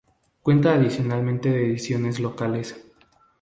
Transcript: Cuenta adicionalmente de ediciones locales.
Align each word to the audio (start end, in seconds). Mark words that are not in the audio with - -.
Cuenta 0.41 0.73
adicionalmente 0.73 1.49
de 1.51 1.63
ediciones 1.67 2.19
locales. 2.19 2.75